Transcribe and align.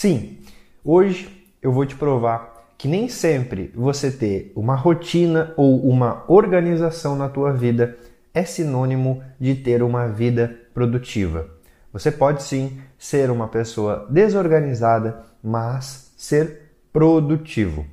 Sim, 0.00 0.38
hoje 0.82 1.28
eu 1.60 1.70
vou 1.70 1.84
te 1.84 1.94
provar 1.94 2.54
que 2.78 2.88
nem 2.88 3.06
sempre 3.06 3.70
você 3.74 4.10
ter 4.10 4.50
uma 4.56 4.74
rotina 4.74 5.52
ou 5.58 5.78
uma 5.86 6.24
organização 6.26 7.14
na 7.14 7.28
tua 7.28 7.52
vida 7.52 7.98
é 8.32 8.42
sinônimo 8.42 9.22
de 9.38 9.54
ter 9.54 9.82
uma 9.82 10.08
vida 10.08 10.56
produtiva. 10.72 11.50
Você 11.92 12.10
pode 12.10 12.42
sim 12.42 12.80
ser 12.98 13.30
uma 13.30 13.46
pessoa 13.46 14.06
desorganizada, 14.08 15.22
mas 15.44 16.14
ser 16.16 16.70
produtivo. 16.90 17.84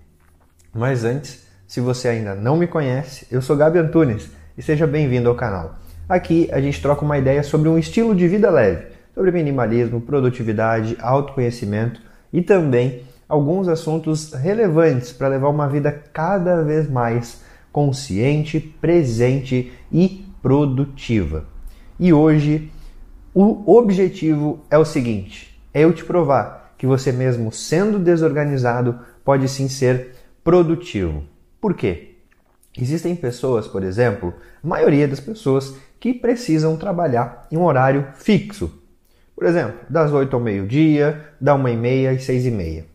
Mas 0.73 1.03
antes, 1.03 1.45
se 1.67 1.81
você 1.81 2.07
ainda 2.07 2.33
não 2.33 2.55
me 2.55 2.67
conhece, 2.67 3.27
eu 3.29 3.41
sou 3.41 3.57
Gabi 3.57 3.79
Antunes 3.79 4.29
e 4.57 4.61
seja 4.61 4.87
bem-vindo 4.87 5.27
ao 5.27 5.35
canal. 5.35 5.77
Aqui 6.07 6.47
a 6.53 6.61
gente 6.61 6.81
troca 6.81 7.03
uma 7.03 7.17
ideia 7.17 7.43
sobre 7.43 7.67
um 7.67 7.77
estilo 7.77 8.15
de 8.15 8.29
vida 8.29 8.49
leve 8.49 8.95
sobre 9.17 9.31
minimalismo, 9.31 9.99
produtividade, 9.99 10.95
autoconhecimento 11.01 11.99
e 12.31 12.39
também 12.39 13.01
alguns 13.27 13.67
assuntos 13.67 14.31
relevantes 14.31 15.11
para 15.11 15.29
levar 15.29 15.49
uma 15.49 15.67
vida 15.67 15.91
cada 16.13 16.61
vez 16.61 16.87
mais 16.87 17.41
consciente, 17.71 18.59
presente 18.79 19.73
e 19.91 20.23
produtiva. 20.39 21.45
E 21.99 22.13
hoje 22.13 22.71
o 23.33 23.75
objetivo 23.75 24.59
é 24.69 24.77
o 24.77 24.85
seguinte: 24.85 25.59
é 25.73 25.81
eu 25.81 25.91
te 25.91 26.05
provar 26.05 26.75
que 26.77 26.85
você 26.85 27.11
mesmo 27.11 27.51
sendo 27.51 27.97
desorganizado 27.97 28.99
pode 29.25 29.49
sim 29.49 29.67
ser 29.67 30.11
produtivo. 30.43 31.23
Por 31.59 31.73
quê? 31.73 32.17
Existem 32.79 33.15
pessoas, 33.15 33.67
por 33.67 33.81
exemplo, 33.81 34.35
a 34.63 34.67
maioria 34.67 35.07
das 35.07 35.19
pessoas 35.19 35.75
que 35.99 36.13
precisam 36.13 36.77
trabalhar 36.77 37.47
em 37.51 37.57
um 37.57 37.63
horário 37.63 38.09
fixo, 38.13 38.85
por 39.37 39.45
exemplo, 39.45 39.79
das 39.87 40.11
8 40.11 40.35
ao 40.35 40.41
meio-dia, 40.41 41.29
da 41.39 41.53
1 41.53 41.67
e 41.67 41.77
meia 41.77 42.13
e 42.13 42.19
6 42.19 42.47
e 42.47 42.49
meia. 42.49 42.85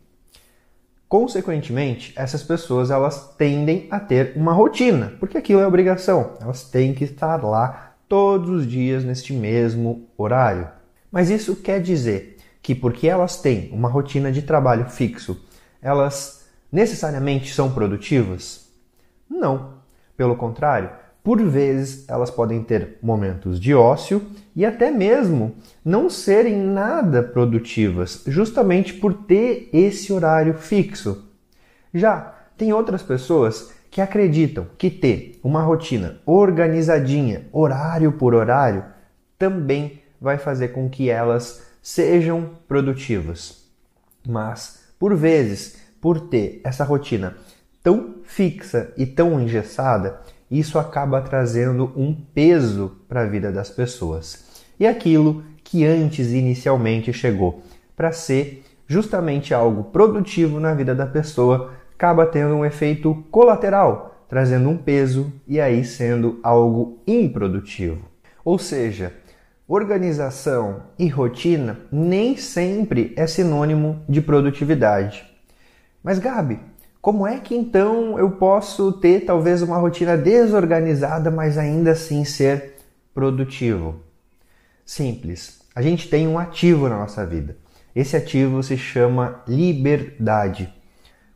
Consequentemente, 1.09 2.13
essas 2.17 2.43
pessoas 2.43 2.91
elas 2.91 3.33
tendem 3.37 3.87
a 3.93 4.01
ter 4.01 4.33
uma 4.35 4.53
rotina, 4.53 5.13
porque 5.21 5.39
aquilo 5.39 5.61
é 5.61 5.67
obrigação. 5.67 6.33
Elas 6.41 6.65
têm 6.65 6.95
que 6.95 7.05
estar 7.05 7.45
lá 7.45 7.95
todos 8.09 8.51
os 8.51 8.67
dias 8.67 9.05
neste 9.05 9.33
mesmo 9.33 10.09
horário. 10.19 10.69
Mas 11.13 11.31
isso 11.31 11.55
quer 11.55 11.81
dizer 11.81 12.39
que 12.61 12.75
porque 12.75 13.07
elas 13.07 13.41
têm 13.41 13.71
uma 13.73 13.89
rotina 13.89 14.33
de 14.33 14.43
trabalho 14.43 14.87
fixo, 14.91 15.41
elas 15.81 16.45
necessariamente 16.73 17.55
são 17.55 17.71
produtivas? 17.71 18.69
Não. 19.31 19.75
Pelo 20.17 20.35
contrário, 20.35 20.91
por 21.23 21.41
vezes, 21.41 22.05
elas 22.09 22.31
podem 22.31 22.63
ter 22.65 22.99
momentos 23.01 23.61
de 23.61 23.73
ócio 23.73 24.23
e 24.57 24.67
até 24.67 24.91
mesmo 24.91 25.55
não 25.85 26.11
serem 26.11 26.57
nada 26.57 27.23
produtivas, 27.23 28.25
justamente 28.27 28.95
por 28.95 29.15
ter 29.15 29.69
esse 29.73 30.13
horário 30.13 30.55
fixo. 30.55 31.29
Já 31.95 32.35
tem 32.57 32.73
outras 32.73 33.03
pessoas 33.03 33.73
que 33.89 34.01
acreditam 34.01 34.67
que 34.77 34.91
ter 34.91 35.39
uma 35.45 35.63
rotina 35.63 36.21
organizadinha, 36.27 37.47
horário 37.53 38.13
por 38.13 38.35
horário, 38.35 38.85
também 39.39 40.01
vai 40.21 40.39
fazer 40.39 40.69
com 40.69 40.89
que 40.89 41.09
elas 41.09 41.67
sejam 41.81 42.51
produtivas. 42.67 43.69
Mas, 44.27 44.85
por 44.99 45.15
vezes, 45.15 45.77
por 46.01 46.21
ter 46.21 46.61
essa 46.65 46.85
rotina 46.85 47.37
tão 47.83 48.17
fixa 48.25 48.93
e 48.97 49.05
tão 49.05 49.41
engessada, 49.41 50.21
isso 50.59 50.79
acaba 50.79 51.21
trazendo 51.23 51.93
um 51.97 52.15
peso 52.15 52.99
para 53.09 53.23
a 53.23 53.27
vida 53.27 53.51
das 53.51 53.71
pessoas. 53.71 54.65
E 54.79 54.87
aquilo 54.87 55.43
que 55.65 55.87
antes 55.87 56.33
inicialmente 56.33 57.13
chegou 57.13 57.63
para 57.97 58.13
ser 58.13 58.65
justamente 58.87 59.55
algo 59.55 59.85
produtivo 59.85 60.61
na 60.61 60.75
vida 60.75 60.95
da 60.95 61.07
pessoa 61.07 61.73
acaba 61.95 62.27
tendo 62.27 62.55
um 62.55 62.65
efeito 62.65 63.25
colateral, 63.31 64.27
trazendo 64.29 64.69
um 64.69 64.77
peso 64.77 65.33
e 65.49 65.61
aí 65.61 65.85
sendo 65.85 66.39
algo 66.43 66.99
improdutivo. 67.07 68.05
Ou 68.45 68.59
seja, 68.59 69.15
organização 69.67 70.83
e 70.99 71.09
rotina 71.09 71.79
nem 71.91 72.37
sempre 72.37 73.15
é 73.17 73.27
sinônimo 73.27 74.03
de 74.07 74.21
produtividade. 74.21 75.25
Mas 76.03 76.19
Gabi, 76.19 76.59
como 77.03 77.27
é 77.27 77.41
que 77.41 77.53
então 77.53 78.17
eu 78.17 78.31
posso 78.31 78.93
ter 78.93 79.25
talvez 79.25 79.61
uma 79.61 79.77
rotina 79.77 80.17
desorganizada, 80.17 81.33
mas 81.33 81.59
ainda 81.59 81.91
assim 81.91 82.25
ser 82.25 82.77
produtivo? 83.13 83.97
Simples. 84.87 85.63
A 85.75 85.83
gente 85.83 86.09
tem 86.09 86.29
um 86.29 86.39
ativo 86.39 86.89
na 86.89 86.97
nossa 86.97 87.27
vida. 87.27 87.57
Esse 87.93 88.17
ativo 88.17 88.63
se 88.63 88.77
chama 88.77 89.43
liberdade. 89.49 90.73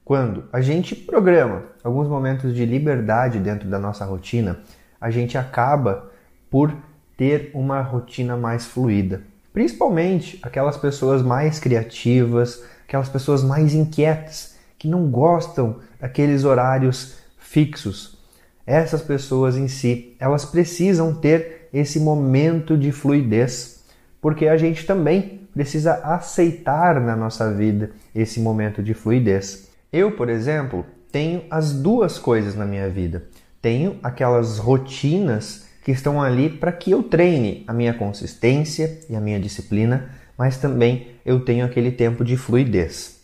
Quando 0.04 0.44
a 0.52 0.60
gente 0.60 0.94
programa 0.94 1.64
alguns 1.82 2.06
momentos 2.06 2.54
de 2.54 2.64
liberdade 2.64 3.40
dentro 3.40 3.68
da 3.68 3.80
nossa 3.80 4.04
rotina, 4.04 4.60
a 5.00 5.10
gente 5.10 5.36
acaba 5.36 6.12
por 6.48 6.72
ter 7.16 7.50
uma 7.52 7.80
rotina 7.80 8.36
mais 8.36 8.66
fluida. 8.66 9.22
Principalmente 9.52 10.38
aquelas 10.44 10.76
pessoas 10.76 11.22
mais 11.22 11.58
criativas, 11.58 12.62
aquelas 12.86 13.08
pessoas 13.08 13.42
mais 13.42 13.74
inquietas 13.74 14.54
que 14.78 14.88
não 14.88 15.10
gostam 15.10 15.80
daqueles 16.00 16.44
horários 16.44 17.18
fixos. 17.38 18.18
Essas 18.66 19.00
pessoas 19.00 19.56
em 19.56 19.68
si, 19.68 20.16
elas 20.18 20.44
precisam 20.44 21.14
ter 21.14 21.68
esse 21.72 22.00
momento 22.00 22.76
de 22.76 22.90
fluidez, 22.90 23.84
porque 24.20 24.48
a 24.48 24.56
gente 24.56 24.84
também 24.84 25.48
precisa 25.52 25.94
aceitar 26.04 27.00
na 27.00 27.14
nossa 27.14 27.52
vida 27.52 27.90
esse 28.14 28.40
momento 28.40 28.82
de 28.82 28.92
fluidez. 28.92 29.70
Eu, 29.92 30.12
por 30.12 30.28
exemplo, 30.28 30.84
tenho 31.12 31.44
as 31.50 31.72
duas 31.72 32.18
coisas 32.18 32.54
na 32.54 32.66
minha 32.66 32.90
vida. 32.90 33.24
Tenho 33.62 33.98
aquelas 34.02 34.58
rotinas 34.58 35.66
que 35.82 35.92
estão 35.92 36.20
ali 36.20 36.50
para 36.50 36.72
que 36.72 36.90
eu 36.90 37.02
treine 37.02 37.64
a 37.66 37.72
minha 37.72 37.94
consistência 37.94 39.00
e 39.08 39.14
a 39.14 39.20
minha 39.20 39.38
disciplina, 39.38 40.10
mas 40.36 40.58
também 40.58 41.12
eu 41.24 41.40
tenho 41.40 41.64
aquele 41.64 41.92
tempo 41.92 42.24
de 42.24 42.36
fluidez. 42.36 43.15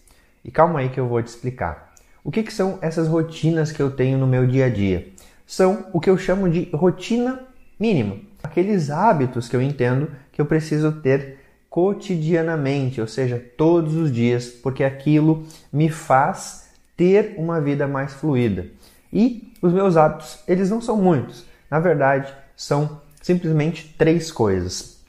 E 0.44 0.50
calma 0.50 0.80
aí 0.80 0.88
que 0.88 0.98
eu 0.98 1.08
vou 1.08 1.22
te 1.22 1.28
explicar. 1.28 1.92
O 2.24 2.30
que, 2.30 2.42
que 2.42 2.52
são 2.52 2.78
essas 2.80 3.08
rotinas 3.08 3.72
que 3.72 3.82
eu 3.82 3.90
tenho 3.90 4.18
no 4.18 4.26
meu 4.26 4.46
dia 4.46 4.66
a 4.66 4.68
dia? 4.68 5.08
São 5.46 5.86
o 5.92 6.00
que 6.00 6.08
eu 6.08 6.16
chamo 6.16 6.48
de 6.48 6.70
rotina 6.72 7.40
mínima. 7.78 8.16
Aqueles 8.42 8.90
hábitos 8.90 9.48
que 9.48 9.56
eu 9.56 9.62
entendo 9.62 10.10
que 10.30 10.40
eu 10.40 10.46
preciso 10.46 10.92
ter 10.92 11.38
cotidianamente, 11.68 13.00
ou 13.00 13.06
seja, 13.06 13.42
todos 13.56 13.94
os 13.94 14.12
dias, 14.12 14.46
porque 14.46 14.84
aquilo 14.84 15.46
me 15.72 15.88
faz 15.88 16.70
ter 16.96 17.34
uma 17.38 17.60
vida 17.60 17.88
mais 17.88 18.12
fluida. 18.12 18.66
E 19.12 19.52
os 19.60 19.72
meus 19.72 19.96
hábitos, 19.96 20.38
eles 20.46 20.70
não 20.70 20.80
são 20.80 20.96
muitos. 20.96 21.44
Na 21.70 21.80
verdade, 21.80 22.32
são 22.54 23.00
simplesmente 23.20 23.94
três 23.96 24.30
coisas. 24.30 25.02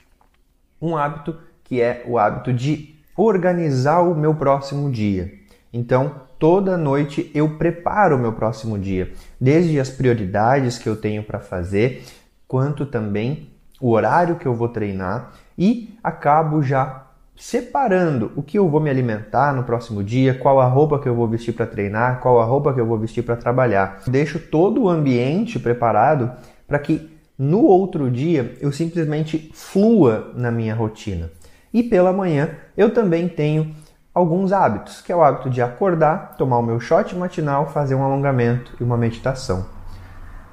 Um 0.80 0.96
hábito 0.96 1.36
que 1.64 1.80
é 1.80 2.04
o 2.06 2.18
hábito 2.18 2.52
de 2.52 2.93
organizar 3.16 4.00
o 4.00 4.14
meu 4.14 4.34
próximo 4.34 4.90
dia. 4.90 5.32
Então, 5.72 6.14
toda 6.38 6.76
noite 6.76 7.30
eu 7.34 7.56
preparo 7.56 8.16
o 8.16 8.18
meu 8.18 8.32
próximo 8.32 8.78
dia, 8.78 9.12
desde 9.40 9.80
as 9.80 9.90
prioridades 9.90 10.78
que 10.78 10.88
eu 10.88 10.96
tenho 10.96 11.22
para 11.22 11.40
fazer, 11.40 12.04
quanto 12.46 12.86
também 12.86 13.48
o 13.80 13.90
horário 13.90 14.36
que 14.36 14.46
eu 14.46 14.54
vou 14.54 14.68
treinar 14.68 15.32
e 15.58 15.96
acabo 16.02 16.62
já 16.62 17.04
separando 17.36 18.32
o 18.36 18.42
que 18.42 18.58
eu 18.58 18.68
vou 18.68 18.80
me 18.80 18.88
alimentar 18.88 19.52
no 19.52 19.64
próximo 19.64 20.02
dia, 20.02 20.34
qual 20.34 20.60
a 20.60 20.66
roupa 20.66 21.00
que 21.00 21.08
eu 21.08 21.14
vou 21.14 21.26
vestir 21.26 21.52
para 21.52 21.66
treinar, 21.66 22.20
qual 22.20 22.40
a 22.40 22.44
roupa 22.44 22.72
que 22.72 22.80
eu 22.80 22.86
vou 22.86 22.98
vestir 22.98 23.24
para 23.24 23.36
trabalhar. 23.36 24.02
Deixo 24.06 24.38
todo 24.38 24.82
o 24.82 24.88
ambiente 24.88 25.58
preparado 25.58 26.30
para 26.66 26.78
que 26.78 27.10
no 27.36 27.64
outro 27.64 28.10
dia 28.10 28.56
eu 28.60 28.70
simplesmente 28.70 29.50
flua 29.52 30.32
na 30.36 30.50
minha 30.50 30.74
rotina. 30.74 31.30
E 31.74 31.82
pela 31.82 32.12
manhã 32.12 32.50
eu 32.76 32.94
também 32.94 33.28
tenho 33.28 33.74
alguns 34.14 34.52
hábitos, 34.52 35.02
que 35.02 35.10
é 35.10 35.16
o 35.16 35.24
hábito 35.24 35.50
de 35.50 35.60
acordar, 35.60 36.36
tomar 36.38 36.58
o 36.58 36.62
meu 36.62 36.78
shot 36.78 37.16
matinal, 37.16 37.68
fazer 37.68 37.96
um 37.96 38.04
alongamento 38.04 38.76
e 38.80 38.84
uma 38.84 38.96
meditação. 38.96 39.66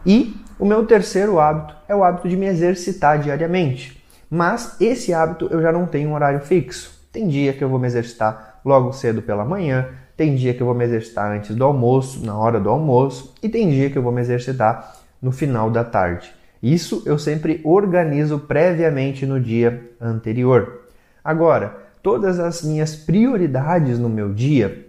E 0.03 0.35
o 0.57 0.65
meu 0.65 0.83
terceiro 0.87 1.39
hábito 1.39 1.75
é 1.87 1.95
o 1.95 2.03
hábito 2.03 2.27
de 2.27 2.35
me 2.35 2.47
exercitar 2.47 3.19
diariamente. 3.19 4.03
Mas 4.27 4.81
esse 4.81 5.13
hábito 5.13 5.47
eu 5.51 5.61
já 5.61 5.71
não 5.71 5.85
tenho 5.85 6.09
um 6.09 6.13
horário 6.15 6.39
fixo. 6.39 6.99
Tem 7.11 7.27
dia 7.27 7.53
que 7.53 7.63
eu 7.63 7.69
vou 7.69 7.77
me 7.77 7.85
exercitar 7.85 8.59
logo 8.65 8.91
cedo 8.91 9.21
pela 9.21 9.45
manhã, 9.45 9.89
tem 10.17 10.35
dia 10.35 10.53
que 10.53 10.61
eu 10.61 10.65
vou 10.65 10.75
me 10.75 10.85
exercitar 10.85 11.31
antes 11.31 11.55
do 11.55 11.63
almoço, 11.63 12.25
na 12.25 12.37
hora 12.37 12.59
do 12.59 12.69
almoço, 12.69 13.35
e 13.43 13.49
tem 13.49 13.69
dia 13.69 13.89
que 13.89 13.97
eu 13.97 14.03
vou 14.03 14.11
me 14.11 14.21
exercitar 14.21 14.95
no 15.21 15.31
final 15.31 15.69
da 15.69 15.83
tarde. 15.83 16.31
Isso 16.63 17.03
eu 17.05 17.19
sempre 17.19 17.59
organizo 17.63 18.39
previamente 18.39 19.25
no 19.25 19.39
dia 19.39 19.91
anterior. 19.99 20.81
Agora, 21.23 21.77
todas 22.01 22.39
as 22.39 22.61
minhas 22.63 22.95
prioridades 22.95 23.99
no 23.99 24.09
meu 24.09 24.33
dia 24.33 24.87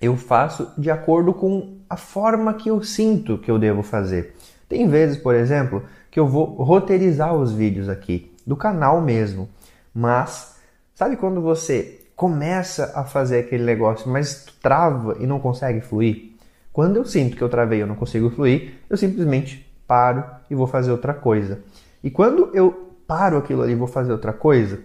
eu 0.00 0.16
faço 0.16 0.68
de 0.76 0.90
acordo 0.90 1.32
com 1.32 1.76
a 1.88 1.96
forma 1.96 2.54
que 2.54 2.68
eu 2.68 2.82
sinto 2.82 3.38
que 3.38 3.50
eu 3.50 3.58
devo 3.58 3.82
fazer. 3.82 4.34
Tem 4.68 4.88
vezes, 4.88 5.16
por 5.16 5.34
exemplo, 5.34 5.84
que 6.10 6.18
eu 6.18 6.26
vou 6.26 6.44
roteirizar 6.44 7.34
os 7.34 7.52
vídeos 7.52 7.88
aqui 7.88 8.32
do 8.44 8.56
canal 8.56 9.00
mesmo, 9.00 9.48
mas 9.94 10.56
sabe 10.94 11.16
quando 11.16 11.40
você 11.40 12.00
começa 12.16 12.92
a 12.94 13.04
fazer 13.04 13.40
aquele 13.40 13.62
negócio, 13.62 14.10
mas 14.10 14.46
trava 14.60 15.16
e 15.20 15.26
não 15.26 15.38
consegue 15.38 15.80
fluir? 15.80 16.32
Quando 16.72 16.96
eu 16.96 17.04
sinto 17.04 17.36
que 17.36 17.42
eu 17.42 17.48
travei 17.48 17.78
e 17.78 17.82
eu 17.82 17.86
não 17.86 17.94
consigo 17.94 18.30
fluir, 18.30 18.74
eu 18.88 18.96
simplesmente 18.96 19.70
paro 19.86 20.24
e 20.50 20.54
vou 20.54 20.66
fazer 20.66 20.90
outra 20.90 21.14
coisa. 21.14 21.60
E 22.02 22.10
quando 22.10 22.50
eu 22.54 22.94
paro 23.06 23.36
aquilo 23.36 23.62
ali 23.62 23.72
e 23.72 23.76
vou 23.76 23.86
fazer 23.86 24.10
outra 24.10 24.32
coisa, 24.32 24.80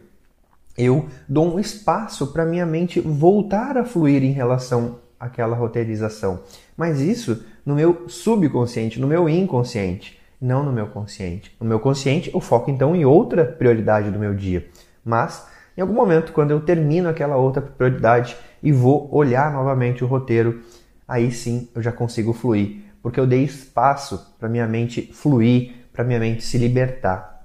eu 0.77 1.07
dou 1.27 1.55
um 1.55 1.59
espaço 1.59 2.27
para 2.27 2.45
minha 2.45 2.65
mente 2.65 2.99
voltar 2.99 3.77
a 3.77 3.83
fluir 3.83 4.23
em 4.23 4.31
relação 4.31 4.99
àquela 5.19 5.55
roteirização. 5.55 6.41
Mas 6.75 6.99
isso 7.01 7.43
no 7.65 7.75
meu 7.75 8.07
subconsciente, 8.07 8.99
no 8.99 9.07
meu 9.07 9.27
inconsciente, 9.27 10.19
não 10.39 10.63
no 10.63 10.71
meu 10.71 10.87
consciente. 10.87 11.55
No 11.59 11.67
meu 11.67 11.79
consciente, 11.79 12.31
eu 12.33 12.39
foco 12.39 12.69
então 12.69 12.95
em 12.95 13.03
outra 13.03 13.43
prioridade 13.43 14.11
do 14.11 14.19
meu 14.19 14.35
dia. 14.35 14.67
Mas 15.03 15.47
em 15.75 15.81
algum 15.81 15.93
momento, 15.93 16.31
quando 16.31 16.51
eu 16.51 16.59
termino 16.59 17.07
aquela 17.09 17.35
outra 17.35 17.61
prioridade 17.61 18.35
e 18.63 18.71
vou 18.71 19.07
olhar 19.13 19.51
novamente 19.51 20.03
o 20.03 20.07
roteiro, 20.07 20.61
aí 21.07 21.31
sim 21.31 21.69
eu 21.75 21.81
já 21.81 21.91
consigo 21.91 22.33
fluir, 22.33 22.81
porque 23.01 23.19
eu 23.19 23.27
dei 23.27 23.43
espaço 23.43 24.35
para 24.39 24.49
minha 24.49 24.67
mente 24.67 25.11
fluir, 25.13 25.75
para 25.93 26.03
minha 26.03 26.19
mente 26.19 26.43
se 26.43 26.57
libertar. 26.57 27.36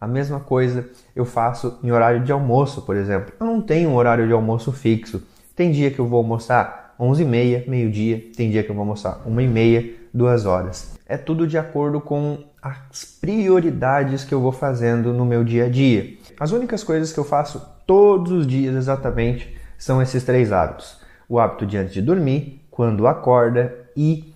A 0.00 0.06
mesma 0.06 0.40
coisa 0.40 0.88
eu 1.14 1.24
faço 1.24 1.78
em 1.82 1.90
horário 1.90 2.22
de 2.22 2.30
almoço, 2.30 2.82
por 2.82 2.96
exemplo. 2.96 3.32
Eu 3.40 3.46
não 3.46 3.62
tenho 3.62 3.90
um 3.90 3.94
horário 3.94 4.26
de 4.26 4.32
almoço 4.32 4.72
fixo. 4.72 5.22
Tem 5.54 5.70
dia 5.70 5.90
que 5.90 5.98
eu 5.98 6.06
vou 6.06 6.18
almoçar 6.18 6.94
11h30, 7.00 7.68
meio-dia, 7.68 8.22
tem 8.36 8.50
dia 8.50 8.62
que 8.62 8.70
eu 8.70 8.74
vou 8.74 8.82
almoçar 8.82 9.22
1h30, 9.26 9.94
2 10.12 10.46
horas. 10.46 10.98
É 11.06 11.16
tudo 11.16 11.46
de 11.46 11.56
acordo 11.56 12.00
com 12.00 12.44
as 12.60 13.04
prioridades 13.20 14.24
que 14.24 14.34
eu 14.34 14.40
vou 14.40 14.52
fazendo 14.52 15.12
no 15.12 15.24
meu 15.24 15.44
dia 15.44 15.66
a 15.66 15.68
dia. 15.68 16.16
As 16.38 16.52
únicas 16.52 16.82
coisas 16.82 17.12
que 17.12 17.18
eu 17.18 17.24
faço 17.24 17.66
todos 17.86 18.32
os 18.32 18.46
dias 18.46 18.74
exatamente 18.74 19.56
são 19.78 20.02
esses 20.02 20.24
três 20.24 20.52
hábitos: 20.52 21.00
o 21.28 21.38
hábito 21.38 21.64
de 21.64 21.76
antes 21.76 21.94
de 21.94 22.02
dormir, 22.02 22.66
quando 22.70 23.06
acorda 23.06 23.74
e 23.96 24.34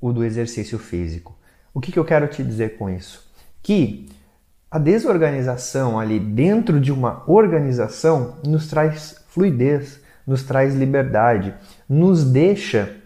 o 0.00 0.12
do 0.12 0.24
exercício 0.24 0.78
físico. 0.78 1.36
O 1.74 1.80
que, 1.80 1.92
que 1.92 1.98
eu 1.98 2.04
quero 2.04 2.26
te 2.28 2.42
dizer 2.42 2.76
com 2.76 2.88
isso? 2.88 3.28
Que 3.62 4.08
a 4.70 4.78
desorganização 4.78 5.98
ali 5.98 6.20
dentro 6.20 6.80
de 6.80 6.92
uma 6.92 7.24
organização 7.26 8.36
nos 8.46 8.68
traz 8.68 9.16
fluidez, 9.26 10.00
nos 10.24 10.44
traz 10.44 10.76
liberdade, 10.76 11.54
nos 11.88 12.22
deixa 12.22 12.96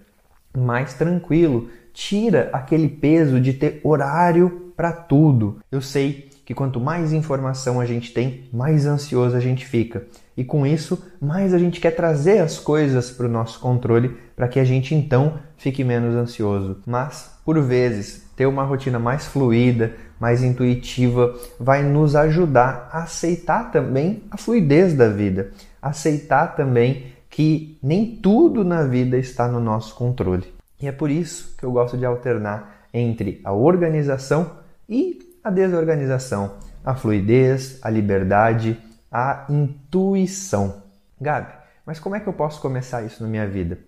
mais 0.56 0.92
tranquilo, 0.92 1.70
tira 1.94 2.50
aquele 2.52 2.88
peso 2.88 3.40
de 3.40 3.54
ter 3.54 3.80
horário 3.82 4.72
para 4.76 4.92
tudo. 4.92 5.58
Eu 5.72 5.80
sei 5.80 6.28
que 6.44 6.52
quanto 6.52 6.78
mais 6.78 7.14
informação 7.14 7.80
a 7.80 7.86
gente 7.86 8.12
tem, 8.12 8.44
mais 8.52 8.84
ansioso 8.84 9.34
a 9.34 9.40
gente 9.40 9.64
fica. 9.64 10.04
E 10.36 10.44
com 10.44 10.66
isso, 10.66 11.02
mais 11.18 11.54
a 11.54 11.58
gente 11.58 11.80
quer 11.80 11.92
trazer 11.92 12.40
as 12.40 12.58
coisas 12.58 13.10
para 13.10 13.26
o 13.26 13.30
nosso 13.30 13.58
controle 13.60 14.14
para 14.36 14.48
que 14.48 14.60
a 14.60 14.64
gente 14.64 14.94
então 14.94 15.38
fique 15.56 15.82
menos 15.82 16.14
ansioso. 16.14 16.78
Mas, 16.84 17.38
por 17.44 17.58
vezes, 17.62 18.28
ter 18.36 18.46
uma 18.46 18.64
rotina 18.64 18.98
mais 18.98 19.26
fluida, 19.26 19.94
mais 20.24 20.42
intuitiva, 20.42 21.38
vai 21.60 21.82
nos 21.82 22.16
ajudar 22.16 22.88
a 22.90 23.02
aceitar 23.02 23.70
também 23.70 24.22
a 24.30 24.38
fluidez 24.38 24.94
da 24.94 25.06
vida, 25.06 25.50
aceitar 25.82 26.56
também 26.56 27.12
que 27.28 27.78
nem 27.82 28.16
tudo 28.16 28.64
na 28.64 28.84
vida 28.84 29.18
está 29.18 29.46
no 29.46 29.60
nosso 29.60 29.94
controle. 29.94 30.50
E 30.80 30.88
é 30.88 30.92
por 30.92 31.10
isso 31.10 31.54
que 31.58 31.64
eu 31.66 31.70
gosto 31.70 31.98
de 31.98 32.06
alternar 32.06 32.86
entre 32.90 33.38
a 33.44 33.52
organização 33.52 34.52
e 34.88 35.36
a 35.44 35.50
desorganização, 35.50 36.54
a 36.82 36.94
fluidez, 36.94 37.78
a 37.82 37.90
liberdade, 37.90 38.80
a 39.12 39.44
intuição. 39.50 40.84
Gabi, 41.20 41.52
mas 41.84 42.00
como 42.00 42.16
é 42.16 42.20
que 42.20 42.26
eu 42.26 42.32
posso 42.32 42.62
começar 42.62 43.02
isso 43.02 43.22
na 43.22 43.28
minha 43.28 43.46
vida? 43.46 43.78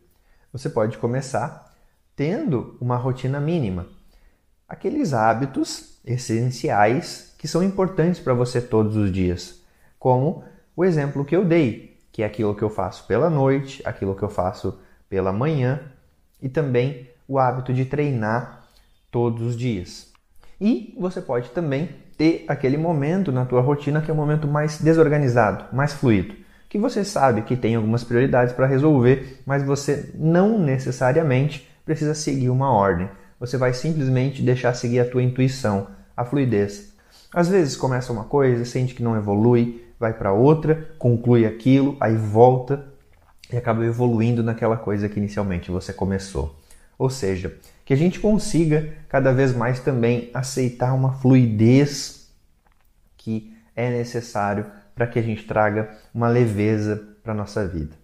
Você 0.52 0.68
pode 0.68 0.98
começar 0.98 1.72
tendo 2.14 2.76
uma 2.78 2.98
rotina 2.98 3.40
mínima. 3.40 3.86
Aqueles 4.68 5.14
hábitos 5.14 5.95
essenciais 6.06 7.34
que 7.36 7.48
são 7.48 7.62
importantes 7.62 8.20
para 8.20 8.32
você 8.32 8.60
todos 8.60 8.96
os 8.96 9.10
dias, 9.10 9.60
como 9.98 10.44
o 10.76 10.84
exemplo 10.84 11.24
que 11.24 11.34
eu 11.34 11.44
dei, 11.44 11.98
que 12.12 12.22
é 12.22 12.26
aquilo 12.26 12.54
que 12.54 12.62
eu 12.62 12.70
faço 12.70 13.06
pela 13.06 13.28
noite, 13.28 13.82
aquilo 13.84 14.14
que 14.14 14.22
eu 14.22 14.30
faço 14.30 14.78
pela 15.08 15.32
manhã 15.32 15.80
e 16.40 16.48
também 16.48 17.10
o 17.26 17.38
hábito 17.38 17.74
de 17.74 17.84
treinar 17.84 18.64
todos 19.10 19.42
os 19.42 19.56
dias. 19.56 20.12
E 20.60 20.94
você 20.98 21.20
pode 21.20 21.50
também 21.50 21.90
ter 22.16 22.44
aquele 22.48 22.76
momento 22.76 23.30
na 23.30 23.44
tua 23.44 23.60
rotina 23.60 24.00
que 24.00 24.10
é 24.10 24.14
um 24.14 24.16
momento 24.16 24.48
mais 24.48 24.80
desorganizado, 24.80 25.74
mais 25.74 25.92
fluido, 25.92 26.34
que 26.68 26.78
você 26.78 27.04
sabe 27.04 27.42
que 27.42 27.56
tem 27.56 27.74
algumas 27.74 28.02
prioridades 28.02 28.54
para 28.54 28.66
resolver, 28.66 29.40
mas 29.44 29.62
você 29.62 30.10
não 30.14 30.58
necessariamente 30.58 31.68
precisa 31.84 32.14
seguir 32.14 32.48
uma 32.48 32.70
ordem. 32.70 33.08
Você 33.38 33.56
vai 33.58 33.72
simplesmente 33.74 34.42
deixar 34.42 34.72
seguir 34.74 35.00
a 35.00 35.08
tua 35.08 35.22
intuição, 35.22 35.88
a 36.16 36.24
fluidez. 36.24 36.92
Às 37.32 37.48
vezes 37.48 37.76
começa 37.76 38.12
uma 38.12 38.24
coisa, 38.24 38.64
sente 38.64 38.94
que 38.94 39.02
não 39.02 39.16
evolui, 39.16 39.84
vai 39.98 40.12
para 40.12 40.32
outra, 40.32 40.88
conclui 40.98 41.44
aquilo, 41.44 41.96
aí 42.00 42.16
volta 42.16 42.86
e 43.52 43.56
acaba 43.56 43.84
evoluindo 43.84 44.42
naquela 44.42 44.76
coisa 44.76 45.08
que 45.08 45.18
inicialmente 45.18 45.70
você 45.70 45.92
começou. 45.92 46.58
Ou 46.98 47.10
seja, 47.10 47.54
que 47.84 47.92
a 47.92 47.96
gente 47.96 48.18
consiga 48.18 48.94
cada 49.08 49.32
vez 49.32 49.54
mais 49.54 49.80
também 49.80 50.30
aceitar 50.32 50.94
uma 50.94 51.12
fluidez 51.12 52.30
que 53.16 53.54
é 53.74 53.90
necessário 53.90 54.66
para 54.94 55.06
que 55.06 55.18
a 55.18 55.22
gente 55.22 55.44
traga 55.44 55.90
uma 56.14 56.28
leveza 56.28 57.16
para 57.22 57.34
nossa 57.34 57.66
vida, 57.66 57.94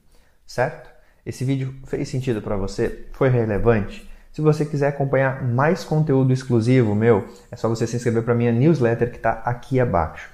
certo? 0.46 0.90
Esse 1.24 1.44
vídeo 1.44 1.74
fez 1.86 2.08
sentido 2.08 2.42
para 2.42 2.56
você? 2.56 3.06
Foi 3.12 3.28
relevante? 3.28 4.08
Se 4.32 4.40
você 4.40 4.64
quiser 4.64 4.88
acompanhar 4.88 5.46
mais 5.46 5.84
conteúdo 5.84 6.32
exclusivo 6.32 6.94
meu, 6.94 7.28
é 7.50 7.56
só 7.56 7.68
você 7.68 7.86
se 7.86 7.96
inscrever 7.96 8.22
para 8.22 8.34
minha 8.34 8.50
newsletter 8.50 9.10
que 9.10 9.18
está 9.18 9.32
aqui 9.44 9.78
abaixo. 9.78 10.30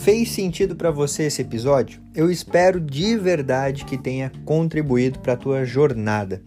Fez 0.00 0.32
sentido 0.32 0.74
para 0.74 0.90
você 0.90 1.22
esse 1.26 1.42
episódio? 1.42 2.02
Eu 2.12 2.28
espero 2.28 2.80
de 2.80 3.16
verdade 3.16 3.84
que 3.84 3.96
tenha 3.96 4.32
contribuído 4.44 5.20
para 5.20 5.34
a 5.34 5.36
tua 5.36 5.64
jornada. 5.64 6.42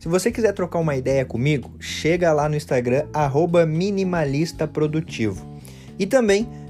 Se 0.00 0.08
você 0.08 0.32
quiser 0.32 0.52
trocar 0.52 0.80
uma 0.80 0.96
ideia 0.96 1.24
comigo, 1.24 1.76
chega 1.78 2.32
lá 2.32 2.48
no 2.48 2.56
Instagram 2.56 3.04
@minimalistaprodutivo. 3.68 5.54
E 5.98 6.04
também 6.04 6.65